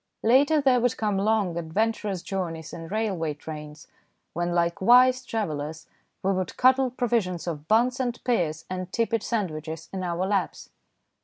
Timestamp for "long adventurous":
1.19-2.23